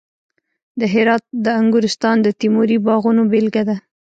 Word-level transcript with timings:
د 0.79 0.81
هرات 0.93 1.23
د 1.45 1.47
انګورستان 1.61 2.15
د 2.21 2.27
تیموري 2.39 2.77
باغونو 2.85 3.21
بېلګه 3.31 3.63
ده 3.69 3.75